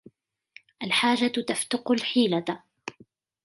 [0.83, 2.63] الحاجة تفتق الحيلة